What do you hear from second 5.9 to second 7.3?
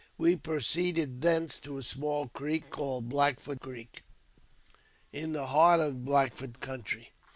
the Black Foot country.